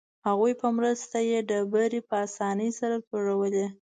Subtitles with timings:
[0.27, 3.65] هغوی په مرسته یې ډبرې په اسانۍ سره توږلې.